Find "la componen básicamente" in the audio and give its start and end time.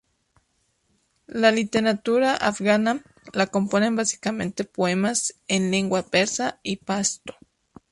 3.33-4.63